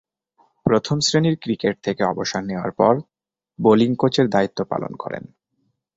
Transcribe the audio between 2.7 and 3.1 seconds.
পর